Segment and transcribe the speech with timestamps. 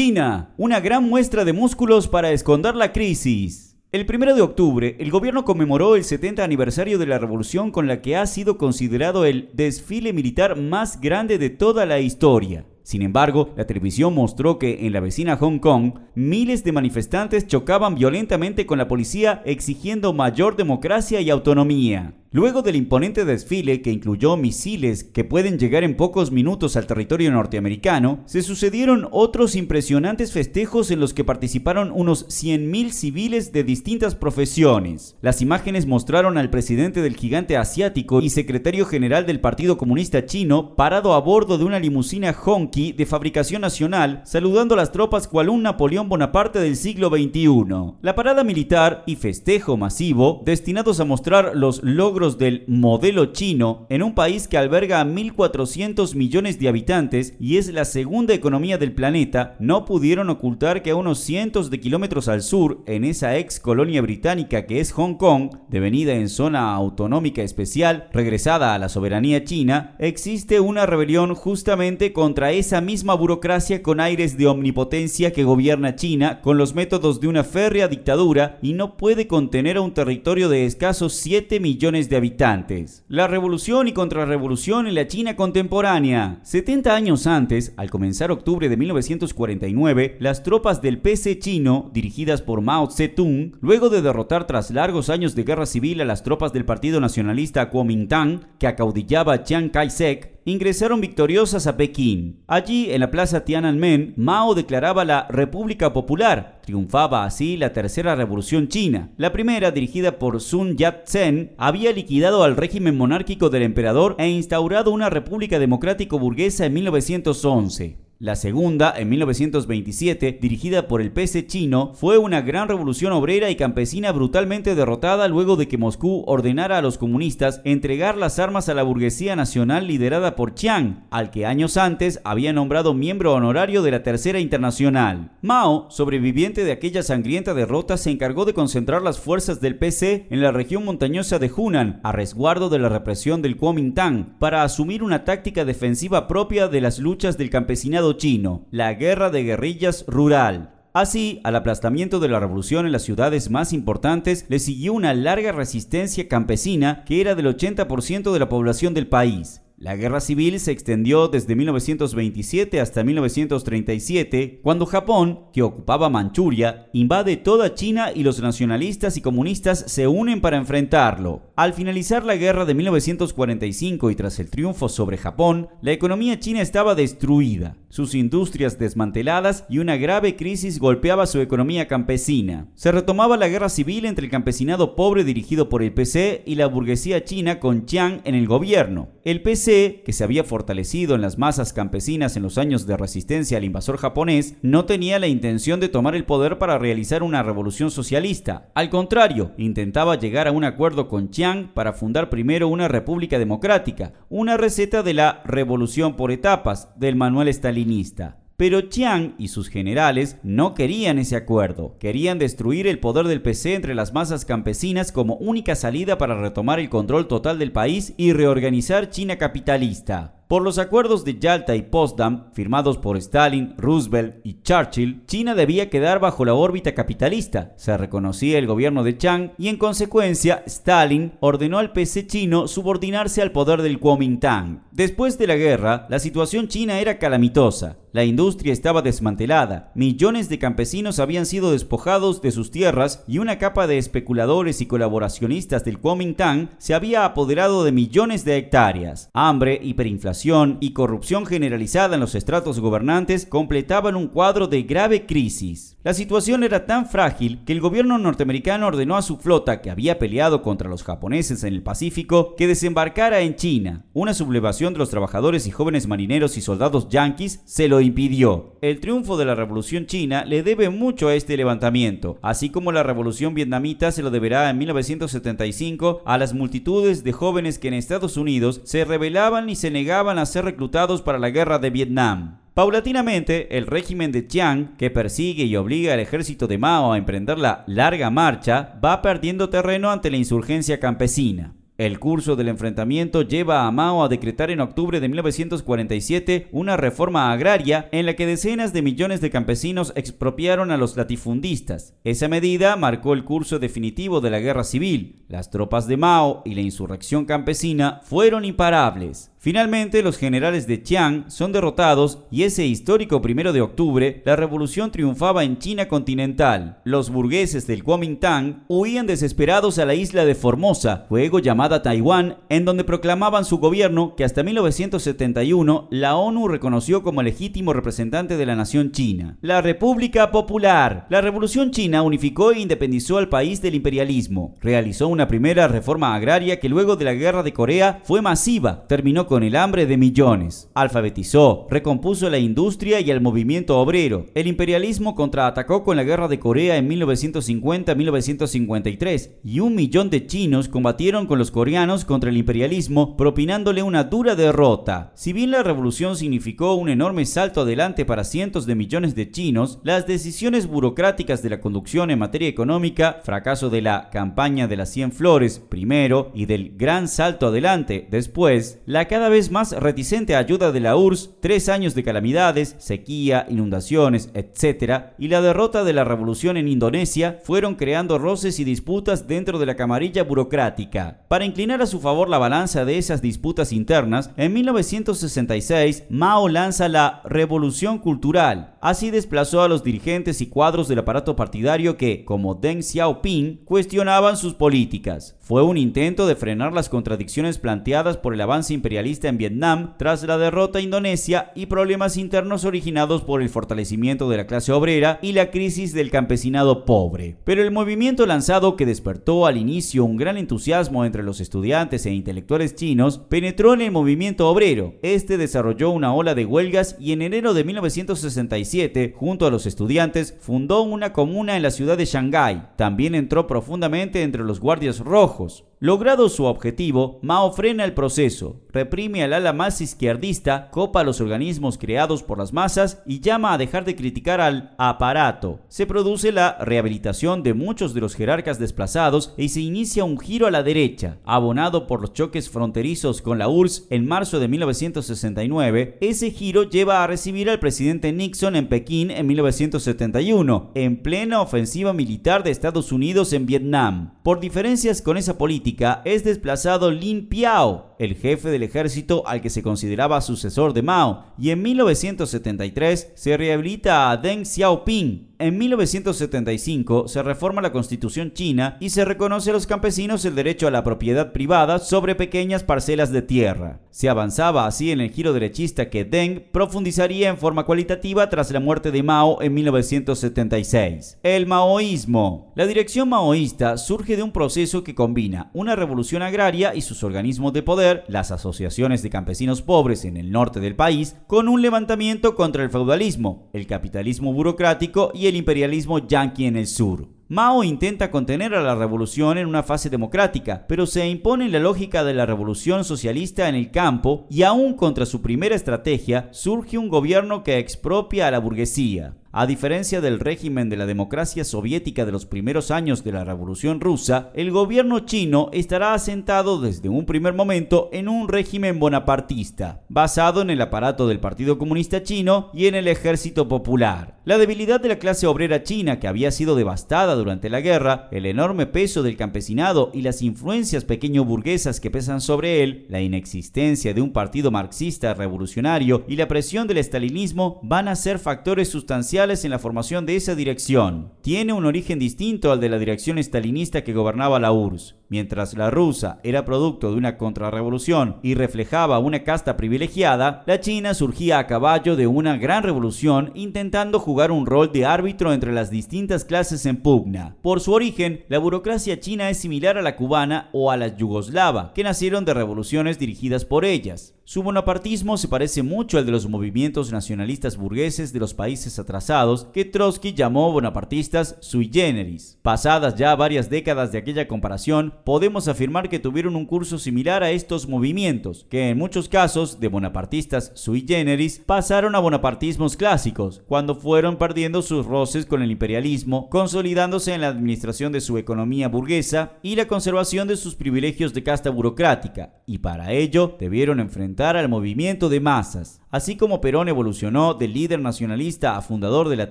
[0.00, 3.76] China, una gran muestra de músculos para esconder la crisis.
[3.90, 8.00] El 1 de octubre, el gobierno conmemoró el 70 aniversario de la revolución con la
[8.00, 12.64] que ha sido considerado el desfile militar más grande de toda la historia.
[12.84, 17.96] Sin embargo, la televisión mostró que en la vecina Hong Kong, miles de manifestantes chocaban
[17.96, 22.14] violentamente con la policía exigiendo mayor democracia y autonomía.
[22.30, 27.32] Luego del imponente desfile que incluyó misiles que pueden llegar en pocos minutos al territorio
[27.32, 34.14] norteamericano, se sucedieron otros impresionantes festejos en los que participaron unos 100.000 civiles de distintas
[34.14, 35.16] profesiones.
[35.22, 40.76] Las imágenes mostraron al presidente del gigante asiático y secretario general del Partido Comunista Chino
[40.76, 45.48] parado a bordo de una limusina Honky de fabricación nacional, saludando a las tropas cual
[45.48, 47.94] un Napoleón Bonaparte del siglo XXI.
[48.02, 54.02] La parada militar y festejo masivo, destinados a mostrar los logros del modelo chino en
[54.02, 58.92] un país que alberga a 1.400 millones de habitantes y es la segunda economía del
[58.92, 63.60] planeta, no pudieron ocultar que a unos cientos de kilómetros al sur, en esa ex
[63.60, 69.44] colonia británica que es Hong Kong, devenida en zona autonómica especial, regresada a la soberanía
[69.44, 75.94] china, existe una rebelión justamente contra esa misma burocracia con aires de omnipotencia que gobierna
[75.94, 80.48] China con los métodos de una férrea dictadura y no puede contener a un territorio
[80.48, 83.04] de escasos 7 millones de habitantes.
[83.08, 86.40] La revolución y contrarrevolución en la China contemporánea.
[86.42, 92.60] 70 años antes, al comenzar octubre de 1949, las tropas del PC chino, dirigidas por
[92.60, 96.64] Mao Zedong, luego de derrotar tras largos años de guerra civil a las tropas del
[96.64, 102.42] Partido Nacionalista Kuomintang, que acaudillaba Chiang Kai-shek, ingresaron victoriosas a Pekín.
[102.46, 106.60] Allí, en la plaza Tiananmen, Mao declaraba la República Popular.
[106.64, 109.10] Triunfaba así la tercera revolución china.
[109.16, 114.90] La primera, dirigida por Sun Yat-sen, había liquidado al régimen monárquico del emperador e instaurado
[114.90, 118.07] una república democrático burguesa en 1911.
[118.20, 123.54] La segunda, en 1927, dirigida por el PC chino, fue una gran revolución obrera y
[123.54, 128.74] campesina brutalmente derrotada luego de que Moscú ordenara a los comunistas entregar las armas a
[128.74, 133.92] la burguesía nacional liderada por Chiang, al que años antes había nombrado miembro honorario de
[133.92, 135.30] la Tercera Internacional.
[135.40, 140.42] Mao, sobreviviente de aquella sangrienta derrota, se encargó de concentrar las fuerzas del PC en
[140.42, 145.24] la región montañosa de Hunan, a resguardo de la represión del Kuomintang, para asumir una
[145.24, 150.74] táctica defensiva propia de las luchas del campesinado chino, la guerra de guerrillas rural.
[150.92, 155.52] Así, al aplastamiento de la revolución en las ciudades más importantes le siguió una larga
[155.52, 159.60] resistencia campesina que era del 80% de la población del país.
[159.80, 167.36] La guerra civil se extendió desde 1927 hasta 1937, cuando Japón, que ocupaba Manchuria, invade
[167.36, 171.52] toda China y los nacionalistas y comunistas se unen para enfrentarlo.
[171.54, 176.60] Al finalizar la guerra de 1945 y tras el triunfo sobre Japón, la economía china
[176.60, 182.66] estaba destruida, sus industrias desmanteladas y una grave crisis golpeaba su economía campesina.
[182.74, 186.66] Se retomaba la guerra civil entre el campesinado pobre dirigido por el PC y la
[186.66, 189.10] burguesía china con Chiang en el gobierno.
[189.24, 193.58] El PC que se había fortalecido en las masas campesinas en los años de resistencia
[193.58, 197.90] al invasor japonés, no tenía la intención de tomar el poder para realizar una revolución
[197.90, 198.70] socialista.
[198.74, 204.14] Al contrario, intentaba llegar a un acuerdo con Chiang para fundar primero una república democrática,
[204.30, 208.38] una receta de la revolución por etapas del manual estalinista.
[208.58, 211.96] Pero Chiang y sus generales no querían ese acuerdo.
[212.00, 216.80] Querían destruir el poder del PC entre las masas campesinas como única salida para retomar
[216.80, 220.37] el control total del país y reorganizar China capitalista.
[220.48, 225.90] Por los acuerdos de Yalta y Potsdam, firmados por Stalin, Roosevelt y Churchill, China debía
[225.90, 227.74] quedar bajo la órbita capitalista.
[227.76, 233.42] Se reconocía el gobierno de Chiang y en consecuencia Stalin ordenó al PC chino subordinarse
[233.42, 234.84] al poder del Kuomintang.
[234.90, 237.98] Después de la guerra, la situación china era calamitosa.
[238.12, 243.58] La industria estaba desmantelada, millones de campesinos habían sido despojados de sus tierras y una
[243.58, 249.28] capa de especuladores y colaboracionistas del Kuomintang se había apoderado de millones de hectáreas.
[249.34, 250.37] Hambre, hiperinflación,
[250.80, 255.96] y corrupción generalizada en los estratos gobernantes completaban un cuadro de grave crisis.
[256.04, 260.18] La situación era tan frágil que el gobierno norteamericano ordenó a su flota, que había
[260.20, 264.04] peleado contra los japoneses en el Pacífico, que desembarcara en China.
[264.12, 268.76] Una sublevación de los trabajadores y jóvenes marineros y soldados yanquis se lo impidió.
[268.80, 273.02] El triunfo de la Revolución China le debe mucho a este levantamiento, así como la
[273.02, 278.36] Revolución Vietnamita se lo deberá en 1975 a las multitudes de jóvenes que en Estados
[278.36, 282.58] Unidos se rebelaban y se negaban a ser reclutados para la guerra de Vietnam.
[282.74, 287.58] Paulatinamente, el régimen de Chiang, que persigue y obliga al ejército de Mao a emprender
[287.58, 291.72] la larga marcha, va perdiendo terreno ante la insurgencia campesina.
[291.98, 297.50] El curso del enfrentamiento lleva a Mao a decretar en octubre de 1947 una reforma
[297.50, 302.14] agraria en la que decenas de millones de campesinos expropiaron a los latifundistas.
[302.22, 305.42] Esa medida marcó el curso definitivo de la guerra civil.
[305.48, 309.50] Las tropas de Mao y la insurrección campesina fueron imparables.
[309.60, 315.10] Finalmente, los generales de Chiang son derrotados y ese histórico primero de octubre, la revolución
[315.10, 316.98] triunfaba en China continental.
[317.02, 322.84] Los burgueses del Kuomintang huían desesperados a la isla de Formosa, luego llamada Taiwán, en
[322.84, 328.76] donde proclamaban su gobierno que hasta 1971 la ONU reconoció como legítimo representante de la
[328.76, 329.58] nación china.
[329.60, 331.26] La República Popular.
[331.30, 334.76] La revolución china unificó e independizó al país del imperialismo.
[334.80, 339.47] Realizó una primera reforma agraria que luego de la guerra de Corea fue masiva, terminó
[339.48, 340.88] con el hambre de millones.
[340.94, 344.46] Alfabetizó, recompuso la industria y el movimiento obrero.
[344.54, 350.88] El imperialismo contraatacó con la guerra de Corea en 1950-1953 y un millón de chinos
[350.88, 355.32] combatieron con los coreanos contra el imperialismo, propinándole una dura derrota.
[355.34, 359.98] Si bien la revolución significó un enorme salto adelante para cientos de millones de chinos,
[360.02, 365.10] las decisiones burocráticas de la conducción en materia económica, fracaso de la campaña de las
[365.10, 370.90] 100 flores primero y del gran salto adelante después, la cada vez más reticente ayuda
[370.90, 376.24] de la URSS, tres años de calamidades, sequía, inundaciones, etc., y la derrota de la
[376.24, 381.44] revolución en Indonesia fueron creando roces y disputas dentro de la camarilla burocrática.
[381.46, 387.08] Para inclinar a su favor la balanza de esas disputas internas, en 1966 Mao lanza
[387.08, 388.96] la Revolución Cultural.
[389.00, 394.56] Así desplazó a los dirigentes y cuadros del aparato partidario que, como Deng Xiaoping, cuestionaban
[394.56, 395.56] sus políticas.
[395.60, 400.42] Fue un intento de frenar las contradicciones planteadas por el avance imperialista en Vietnam tras
[400.44, 405.52] la derrota Indonesia y problemas internos originados por el fortalecimiento de la clase obrera y
[405.52, 407.58] la crisis del campesinado pobre.
[407.64, 412.32] Pero el movimiento lanzado que despertó al inicio un gran entusiasmo entre los estudiantes e
[412.32, 415.16] intelectuales chinos penetró en el movimiento obrero.
[415.20, 420.56] Este desarrolló una ola de huelgas y en enero de 1967, junto a los estudiantes,
[420.58, 422.82] fundó una comuna en la ciudad de Shanghái.
[422.96, 425.84] También entró profundamente entre los guardias rojos.
[426.00, 431.98] Logrado su objetivo, Mao frena el proceso, reprime al ala más izquierdista, copa los organismos
[431.98, 435.80] creados por las masas y llama a dejar de criticar al aparato.
[435.88, 440.68] Se produce la rehabilitación de muchos de los jerarcas desplazados y se inicia un giro
[440.68, 441.38] a la derecha.
[441.44, 447.24] Abonado por los choques fronterizos con la URSS en marzo de 1969, ese giro lleva
[447.24, 453.10] a recibir al presidente Nixon en Pekín en 1971, en plena ofensiva militar de Estados
[453.10, 454.34] Unidos en Vietnam.
[454.44, 455.87] Por diferencias con esa política,
[456.24, 461.44] es desplazado Lin Piao, el jefe del ejército al que se consideraba sucesor de Mao,
[461.58, 468.96] y en 1973 se rehabilita a Deng Xiaoping, en 1975 se reforma la constitución china
[469.00, 473.32] y se reconoce a los campesinos el derecho a la propiedad privada sobre pequeñas parcelas
[473.32, 473.98] de tierra.
[474.10, 478.78] Se avanzaba así en el giro derechista que Deng profundizaría en forma cualitativa tras la
[478.78, 481.38] muerte de Mao en 1976.
[481.42, 482.72] El maoísmo.
[482.76, 487.72] La dirección maoísta surge de un proceso que combina una revolución agraria y sus organismos
[487.72, 492.54] de poder, las asociaciones de campesinos pobres en el norte del país, con un levantamiento
[492.54, 497.28] contra el feudalismo, el capitalismo burocrático y el imperialismo yanqui en el sur.
[497.50, 502.22] Mao intenta contener a la revolución en una fase democrática, pero se impone la lógica
[502.22, 507.08] de la revolución socialista en el campo y aún contra su primera estrategia surge un
[507.08, 509.34] gobierno que expropia a la burguesía.
[509.50, 513.98] A diferencia del régimen de la democracia soviética de los primeros años de la Revolución
[513.98, 520.60] rusa, el gobierno chino estará asentado desde un primer momento en un régimen bonapartista, basado
[520.60, 524.36] en el aparato del Partido Comunista Chino y en el Ejército Popular.
[524.44, 528.44] La debilidad de la clase obrera china, que había sido devastada durante la guerra, el
[528.44, 534.12] enorme peso del campesinado y las influencias pequeño burguesas que pesan sobre él, la inexistencia
[534.12, 539.37] de un partido marxista revolucionario y la presión del estalinismo van a ser factores sustanciales
[539.38, 541.32] en la formación de esa dirección.
[541.42, 545.17] Tiene un origen distinto al de la dirección estalinista que gobernaba la URSS.
[545.30, 551.12] Mientras la rusa era producto de una contrarrevolución y reflejaba una casta privilegiada, la china
[551.12, 555.90] surgía a caballo de una gran revolución intentando jugar un rol de árbitro entre las
[555.90, 557.56] distintas clases en pugna.
[557.60, 561.92] Por su origen, la burocracia china es similar a la cubana o a la yugoslava,
[561.92, 564.34] que nacieron de revoluciones dirigidas por ellas.
[564.48, 569.66] Su bonapartismo se parece mucho al de los movimientos nacionalistas burgueses de los países atrasados
[569.74, 572.58] que Trotsky llamó bonapartistas sui generis.
[572.62, 577.50] Pasadas ya varias décadas de aquella comparación, podemos afirmar que tuvieron un curso similar a
[577.50, 583.94] estos movimientos, que en muchos casos, de bonapartistas sui generis, pasaron a bonapartismos clásicos, cuando
[583.94, 589.52] fueron perdiendo sus roces con el imperialismo, consolidándose en la administración de su economía burguesa
[589.62, 594.68] y la conservación de sus privilegios de casta burocrática, y para ello debieron enfrentar al
[594.68, 596.00] movimiento de masas.
[596.10, 599.50] Así como Perón evolucionó del líder nacionalista a fundador de la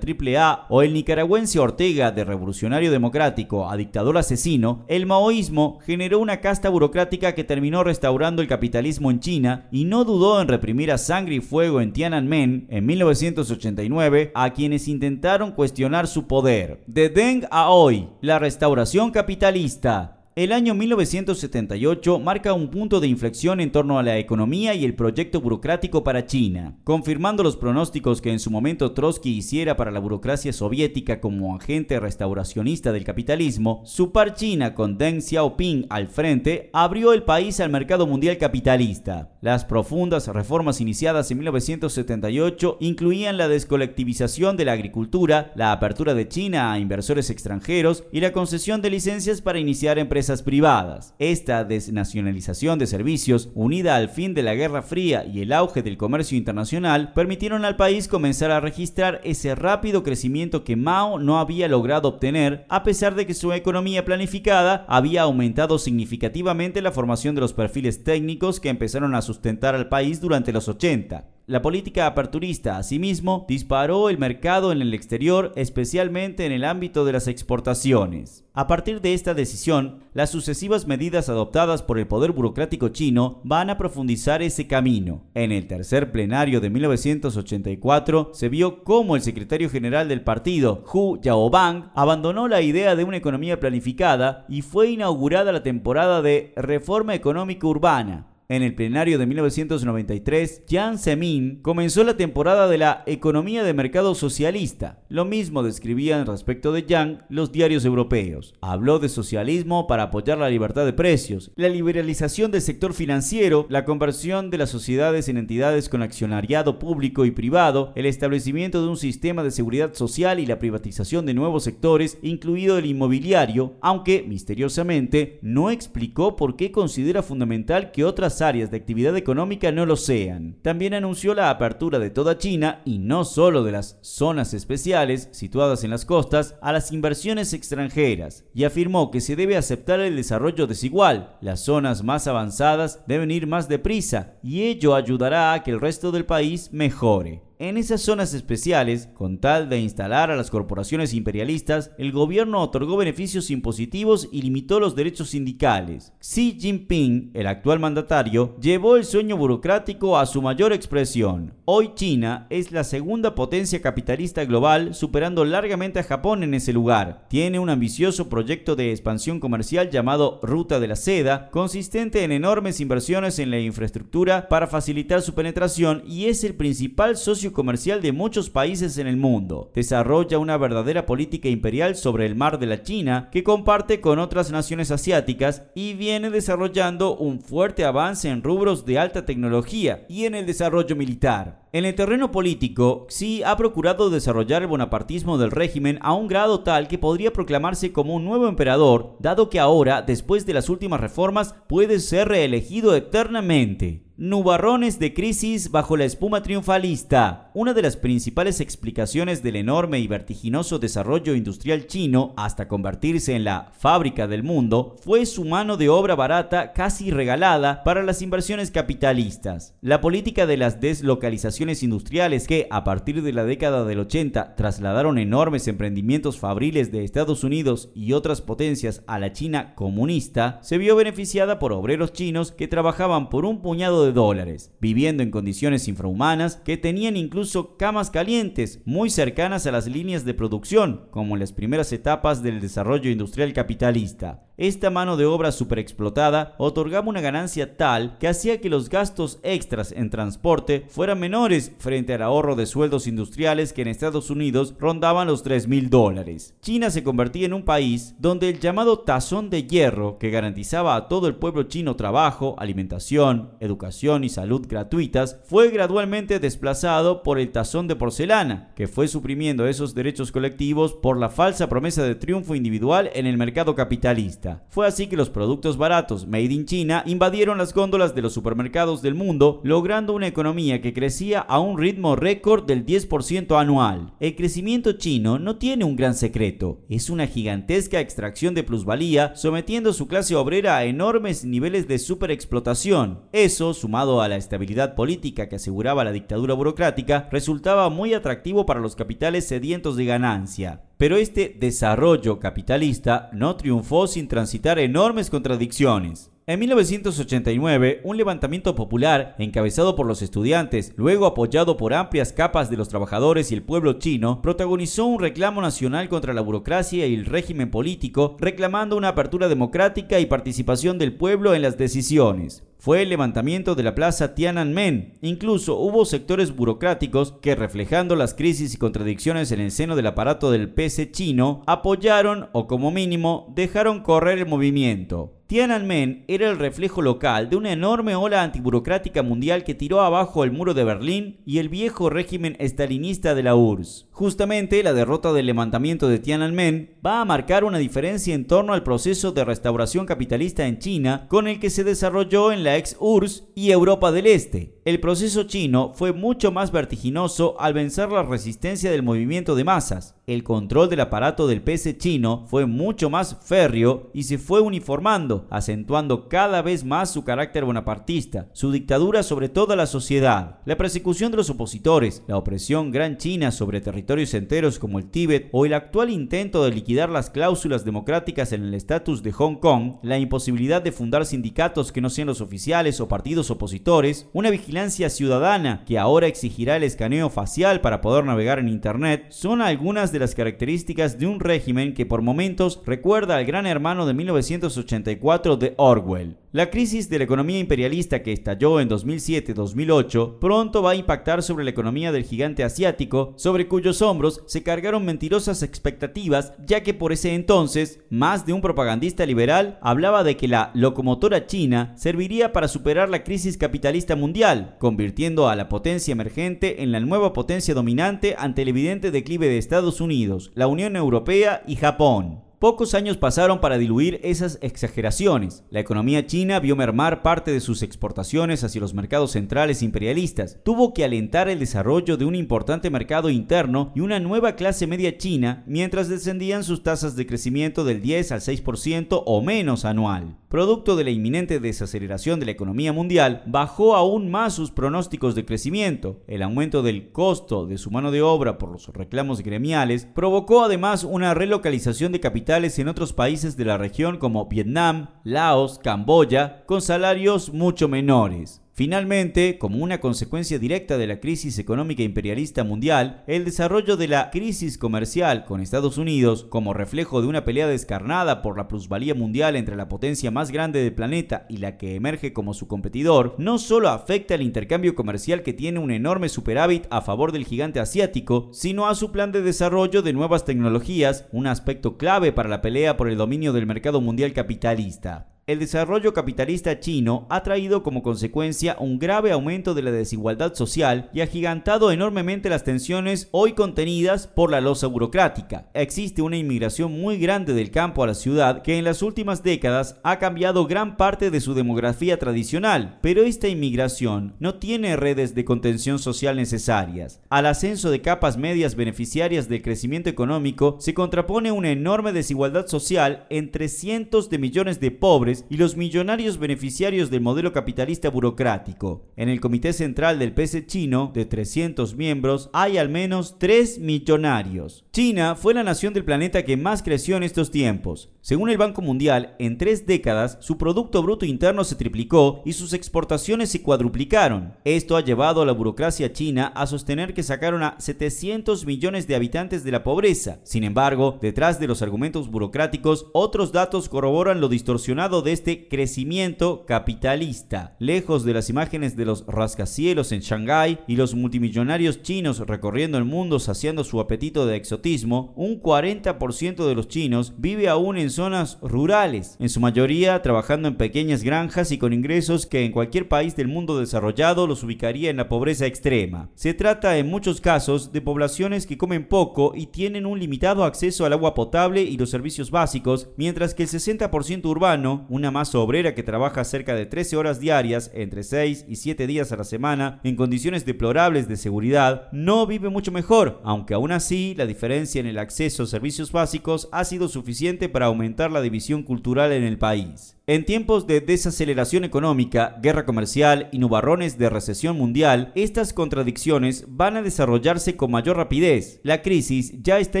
[0.00, 6.40] AAA o el nicaragüense Ortega de revolucionario democrático a dictador asesino, el maoísmo generó una
[6.40, 10.98] casta burocrática que terminó restaurando el capitalismo en China y no dudó en reprimir a
[10.98, 16.82] sangre y fuego en Tiananmen en 1989 a quienes intentaron cuestionar su poder.
[16.86, 23.60] De Deng a hoy, la restauración capitalista el año 1978 marca un punto de inflexión
[23.60, 28.30] en torno a la economía y el proyecto burocrático para China, confirmando los pronósticos que
[28.30, 34.12] en su momento Trotsky hiciera para la burocracia soviética como agente restauracionista del capitalismo, su
[34.12, 39.32] par China con Deng Xiaoping al frente abrió el país al mercado mundial capitalista.
[39.40, 46.26] Las profundas reformas iniciadas en 1978 incluían la descolectivización de la agricultura, la apertura de
[46.26, 51.14] China a inversores extranjeros y la concesión de licencias para iniciar empresas privadas.
[51.20, 55.96] Esta desnacionalización de servicios, unida al fin de la Guerra Fría y el auge del
[55.96, 61.68] comercio internacional, permitieron al país comenzar a registrar ese rápido crecimiento que Mao no había
[61.68, 67.42] logrado obtener, a pesar de que su economía planificada había aumentado significativamente la formación de
[67.42, 71.24] los perfiles técnicos que empezaron a sustentar al país durante los 80.
[71.48, 77.12] La política aperturista, asimismo, disparó el mercado en el exterior, especialmente en el ámbito de
[77.12, 78.44] las exportaciones.
[78.52, 83.70] A partir de esta decisión, las sucesivas medidas adoptadas por el poder burocrático chino van
[83.70, 85.22] a profundizar ese camino.
[85.32, 91.18] En el tercer plenario de 1984 se vio cómo el secretario general del partido, Hu
[91.22, 97.14] Yaobang, abandonó la idea de una economía planificada y fue inaugurada la temporada de reforma
[97.14, 103.62] económica urbana, en el plenario de 1993, Jiang Zemin comenzó la temporada de la economía
[103.62, 105.02] de mercado socialista.
[105.10, 108.54] Lo mismo describían respecto de Yang los diarios europeos.
[108.62, 113.84] Habló de socialismo para apoyar la libertad de precios, la liberalización del sector financiero, la
[113.84, 118.96] conversión de las sociedades en entidades con accionariado público y privado, el establecimiento de un
[118.96, 125.38] sistema de seguridad social y la privatización de nuevos sectores, incluido el inmobiliario, aunque misteriosamente
[125.42, 130.56] no explicó por qué considera fundamental que otras áreas de actividad económica no lo sean.
[130.62, 135.84] También anunció la apertura de toda China, y no solo de las zonas especiales situadas
[135.84, 140.66] en las costas, a las inversiones extranjeras, y afirmó que se debe aceptar el desarrollo
[140.66, 141.36] desigual.
[141.40, 146.12] Las zonas más avanzadas deben ir más deprisa, y ello ayudará a que el resto
[146.12, 147.47] del país mejore.
[147.60, 152.96] En esas zonas especiales, con tal de instalar a las corporaciones imperialistas, el gobierno otorgó
[152.96, 156.12] beneficios impositivos y limitó los derechos sindicales.
[156.20, 161.54] Xi Jinping, el actual mandatario, llevó el sueño burocrático a su mayor expresión.
[161.64, 167.26] Hoy China es la segunda potencia capitalista global, superando largamente a Japón en ese lugar.
[167.28, 172.80] Tiene un ambicioso proyecto de expansión comercial llamado Ruta de la Seda, consistente en enormes
[172.80, 178.12] inversiones en la infraestructura para facilitar su penetración y es el principal socio comercial de
[178.12, 179.70] muchos países en el mundo.
[179.74, 184.50] Desarrolla una verdadera política imperial sobre el mar de la China que comparte con otras
[184.50, 190.34] naciones asiáticas y viene desarrollando un fuerte avance en rubros de alta tecnología y en
[190.34, 191.66] el desarrollo militar.
[191.72, 196.60] En el terreno político, Xi ha procurado desarrollar el bonapartismo del régimen a un grado
[196.60, 201.00] tal que podría proclamarse como un nuevo emperador, dado que ahora, después de las últimas
[201.00, 204.07] reformas, puede ser reelegido eternamente.
[204.20, 207.52] Nubarrones de crisis bajo la espuma triunfalista.
[207.54, 213.44] Una de las principales explicaciones del enorme y vertiginoso desarrollo industrial chino hasta convertirse en
[213.44, 218.72] la fábrica del mundo fue su mano de obra barata casi regalada para las inversiones
[218.72, 219.76] capitalistas.
[219.82, 225.18] La política de las deslocalizaciones industriales que a partir de la década del 80 trasladaron
[225.18, 230.96] enormes emprendimientos fabriles de Estados Unidos y otras potencias a la China comunista se vio
[230.96, 236.56] beneficiada por obreros chinos que trabajaban por un puñado de dólares, viviendo en condiciones infrahumanas
[236.56, 241.52] que tenían incluso camas calientes muy cercanas a las líneas de producción, como en las
[241.52, 244.47] primeras etapas del desarrollo industrial capitalista.
[244.58, 249.92] Esta mano de obra superexplotada otorgaba una ganancia tal que hacía que los gastos extras
[249.92, 255.28] en transporte fueran menores frente al ahorro de sueldos industriales que en Estados Unidos rondaban
[255.28, 256.56] los 3 mil dólares.
[256.60, 261.06] China se convertía en un país donde el llamado tazón de hierro, que garantizaba a
[261.06, 267.52] todo el pueblo chino trabajo, alimentación, educación y salud gratuitas, fue gradualmente desplazado por el
[267.52, 272.56] tazón de porcelana, que fue suprimiendo esos derechos colectivos por la falsa promesa de triunfo
[272.56, 274.47] individual en el mercado capitalista.
[274.68, 279.02] Fue así que los productos baratos made in China invadieron las góndolas de los supermercados
[279.02, 284.14] del mundo, logrando una economía que crecía a un ritmo récord del 10% anual.
[284.20, 289.90] El crecimiento chino no tiene un gran secreto, es una gigantesca extracción de plusvalía, sometiendo
[289.90, 293.20] a su clase obrera a enormes niveles de superexplotación.
[293.32, 298.80] Eso, sumado a la estabilidad política que aseguraba la dictadura burocrática, resultaba muy atractivo para
[298.80, 300.87] los capitales sedientos de ganancia.
[300.98, 306.32] Pero este desarrollo capitalista no triunfó sin transitar enormes contradicciones.
[306.48, 312.76] En 1989, un levantamiento popular encabezado por los estudiantes, luego apoyado por amplias capas de
[312.76, 317.26] los trabajadores y el pueblo chino, protagonizó un reclamo nacional contra la burocracia y el
[317.26, 323.08] régimen político, reclamando una apertura democrática y participación del pueblo en las decisiones fue el
[323.08, 325.18] levantamiento de la plaza Tiananmen.
[325.20, 330.50] Incluso hubo sectores burocráticos que, reflejando las crisis y contradicciones en el seno del aparato
[330.50, 335.37] del PC chino, apoyaron o como mínimo dejaron correr el movimiento.
[335.48, 340.52] Tiananmen era el reflejo local de una enorme ola antiburocrática mundial que tiró abajo el
[340.52, 344.08] muro de Berlín y el viejo régimen estalinista de la URSS.
[344.10, 348.82] Justamente la derrota del levantamiento de Tiananmen va a marcar una diferencia en torno al
[348.82, 353.44] proceso de restauración capitalista en China con el que se desarrolló en la ex URSS
[353.54, 354.77] y Europa del Este.
[354.88, 360.14] El proceso chino fue mucho más vertiginoso al vencer la resistencia del movimiento de masas.
[360.26, 365.46] El control del aparato del PC chino fue mucho más férreo y se fue uniformando,
[365.50, 371.32] acentuando cada vez más su carácter bonapartista, su dictadura sobre toda la sociedad, la persecución
[371.32, 375.74] de los opositores, la opresión gran china sobre territorios enteros como el Tíbet o el
[375.74, 380.80] actual intento de liquidar las cláusulas democráticas en el estatus de Hong Kong, la imposibilidad
[380.80, 385.98] de fundar sindicatos que no sean los oficiales o partidos opositores, una vigilancia ciudadana que
[385.98, 391.18] ahora exigirá el escaneo facial para poder navegar en Internet, son algunas de las características
[391.18, 396.36] de un régimen que por momentos recuerda al gran hermano de 1984 de Orwell.
[396.50, 401.62] La crisis de la economía imperialista que estalló en 2007-2008 pronto va a impactar sobre
[401.62, 407.12] la economía del gigante asiático, sobre cuyos hombros se cargaron mentirosas expectativas, ya que por
[407.12, 412.68] ese entonces, más de un propagandista liberal hablaba de que la locomotora china serviría para
[412.68, 418.34] superar la crisis capitalista mundial, convirtiendo a la potencia emergente en la nueva potencia dominante
[418.38, 422.48] ante el evidente declive de Estados Unidos, la Unión Europea y Japón.
[422.58, 425.62] Pocos años pasaron para diluir esas exageraciones.
[425.70, 430.58] La economía china vio mermar parte de sus exportaciones hacia los mercados centrales imperialistas.
[430.64, 435.16] Tuvo que alentar el desarrollo de un importante mercado interno y una nueva clase media
[435.18, 440.36] china mientras descendían sus tasas de crecimiento del 10 al 6% o menos anual.
[440.48, 445.44] Producto de la inminente desaceleración de la economía mundial, bajó aún más sus pronósticos de
[445.44, 446.22] crecimiento.
[446.26, 451.04] El aumento del costo de su mano de obra por los reclamos gremiales provocó además
[451.04, 456.80] una relocalización de capital en otros países de la región como Vietnam, Laos, Camboya, con
[456.80, 458.62] salarios mucho menores.
[458.78, 464.30] Finalmente, como una consecuencia directa de la crisis económica imperialista mundial, el desarrollo de la
[464.30, 469.56] crisis comercial con Estados Unidos, como reflejo de una pelea descarnada por la plusvalía mundial
[469.56, 473.58] entre la potencia más grande del planeta y la que emerge como su competidor, no
[473.58, 478.48] solo afecta al intercambio comercial que tiene un enorme superávit a favor del gigante asiático,
[478.52, 482.96] sino a su plan de desarrollo de nuevas tecnologías, un aspecto clave para la pelea
[482.96, 488.76] por el dominio del mercado mundial capitalista el desarrollo capitalista chino ha traído como consecuencia
[488.78, 494.26] un grave aumento de la desigualdad social y ha gigantado enormemente las tensiones hoy contenidas
[494.26, 495.70] por la losa burocrática.
[495.72, 499.98] Existe una inmigración muy grande del campo a la ciudad que en las últimas décadas
[500.02, 505.46] ha cambiado gran parte de su demografía tradicional, pero esta inmigración no tiene redes de
[505.46, 507.22] contención social necesarias.
[507.30, 513.24] Al ascenso de capas medias beneficiarias del crecimiento económico se contrapone una enorme desigualdad social
[513.30, 519.06] entre cientos de millones de pobres y los millonarios beneficiarios del modelo capitalista burocrático.
[519.16, 524.84] En el Comité Central del PC chino, de 300 miembros, hay al menos 3 millonarios.
[524.92, 528.10] China fue la nación del planeta que más creció en estos tiempos.
[528.20, 532.74] Según el Banco Mundial, en tres décadas su Producto Bruto Interno se triplicó y sus
[532.74, 534.54] exportaciones se cuadruplicaron.
[534.64, 539.14] Esto ha llevado a la burocracia china a sostener que sacaron a 700 millones de
[539.14, 540.40] habitantes de la pobreza.
[540.42, 545.68] Sin embargo, detrás de los argumentos burocráticos, otros datos corroboran lo distorsionado de de este
[545.68, 547.76] crecimiento capitalista.
[547.78, 553.04] Lejos de las imágenes de los rascacielos en Shanghái y los multimillonarios chinos recorriendo el
[553.04, 558.56] mundo saciando su apetito de exotismo, un 40% de los chinos vive aún en zonas
[558.62, 563.36] rurales, en su mayoría trabajando en pequeñas granjas y con ingresos que en cualquier país
[563.36, 566.30] del mundo desarrollado los ubicaría en la pobreza extrema.
[566.36, 571.04] Se trata en muchos casos de poblaciones que comen poco y tienen un limitado acceso
[571.04, 575.94] al agua potable y los servicios básicos, mientras que el 60% urbano, una masa obrera
[575.94, 580.00] que trabaja cerca de 13 horas diarias, entre 6 y 7 días a la semana,
[580.04, 585.06] en condiciones deplorables de seguridad, no vive mucho mejor, aunque aún así la diferencia en
[585.06, 589.58] el acceso a servicios básicos ha sido suficiente para aumentar la división cultural en el
[589.58, 590.14] país.
[590.28, 596.96] En tiempos de desaceleración económica, guerra comercial y nubarrones de recesión mundial, estas contradicciones van
[596.96, 598.80] a desarrollarse con mayor rapidez.
[598.84, 600.00] La crisis ya está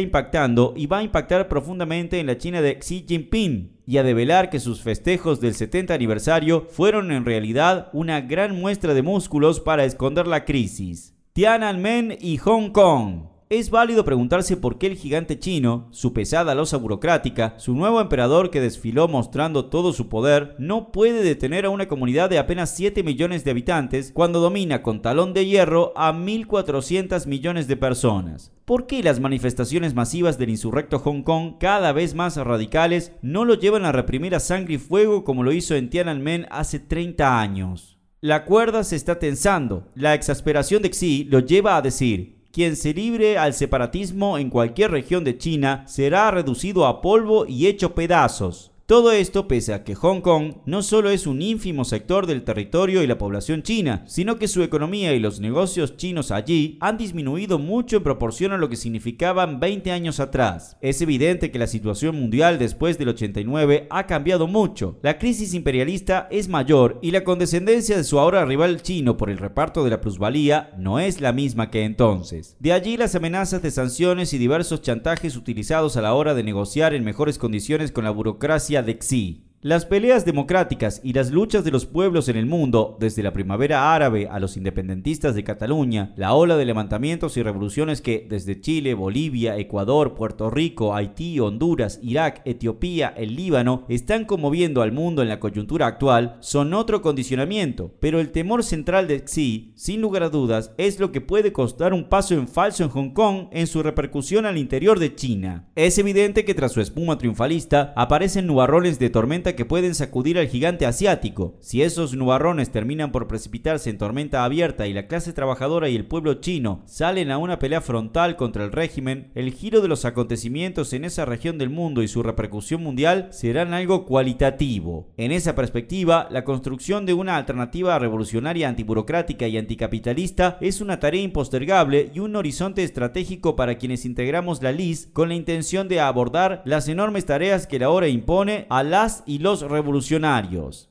[0.00, 4.50] impactando y va a impactar profundamente en la China de Xi Jinping y a develar
[4.50, 9.86] que sus festejos del 70 aniversario fueron en realidad una gran muestra de músculos para
[9.86, 11.14] esconder la crisis.
[11.32, 13.37] Tiananmen y Hong Kong.
[13.50, 18.50] Es válido preguntarse por qué el gigante chino, su pesada losa burocrática, su nuevo emperador
[18.50, 23.02] que desfiló mostrando todo su poder, no puede detener a una comunidad de apenas 7
[23.02, 28.52] millones de habitantes cuando domina con talón de hierro a 1.400 millones de personas.
[28.66, 33.54] ¿Por qué las manifestaciones masivas del insurrecto Hong Kong, cada vez más radicales, no lo
[33.54, 37.98] llevan a reprimir a sangre y fuego como lo hizo en Tiananmen hace 30 años?
[38.20, 39.88] La cuerda se está tensando.
[39.94, 44.90] La exasperación de Xi lo lleva a decir, quien se libre al separatismo en cualquier
[44.90, 48.67] región de China será reducido a polvo y hecho pedazos.
[48.88, 53.02] Todo esto pese a que Hong Kong no solo es un ínfimo sector del territorio
[53.02, 57.58] y la población china, sino que su economía y los negocios chinos allí han disminuido
[57.58, 60.78] mucho en proporción a lo que significaban 20 años atrás.
[60.80, 64.98] Es evidente que la situación mundial después del 89 ha cambiado mucho.
[65.02, 69.36] La crisis imperialista es mayor y la condescendencia de su ahora rival chino por el
[69.36, 72.56] reparto de la plusvalía no es la misma que entonces.
[72.58, 76.94] De allí las amenazas de sanciones y diversos chantajes utilizados a la hora de negociar
[76.94, 79.47] en mejores condiciones con la burocracia de Xi.
[79.60, 83.92] Las peleas democráticas y las luchas de los pueblos en el mundo, desde la primavera
[83.92, 88.94] árabe a los independentistas de Cataluña, la ola de levantamientos y revoluciones que desde Chile,
[88.94, 95.28] Bolivia, Ecuador, Puerto Rico, Haití, Honduras, Irak, Etiopía, el Líbano, están conmoviendo al mundo en
[95.28, 100.28] la coyuntura actual, son otro condicionamiento, pero el temor central de Xi, sin lugar a
[100.28, 103.82] dudas, es lo que puede costar un paso en falso en Hong Kong en su
[103.82, 105.66] repercusión al interior de China.
[105.74, 110.48] Es evidente que tras su espuma triunfalista aparecen nubarrones de tormenta que pueden sacudir al
[110.48, 111.56] gigante asiático.
[111.60, 116.06] Si esos nubarrones terminan por precipitarse en tormenta abierta y la clase trabajadora y el
[116.06, 120.92] pueblo chino salen a una pelea frontal contra el régimen, el giro de los acontecimientos
[120.92, 125.08] en esa región del mundo y su repercusión mundial serán algo cualitativo.
[125.16, 131.22] En esa perspectiva, la construcción de una alternativa revolucionaria antiburocrática y anticapitalista es una tarea
[131.22, 136.62] impostergable y un horizonte estratégico para quienes integramos la LIS con la intención de abordar
[136.64, 140.88] las enormes tareas que la hora impone a las los revolucionarios.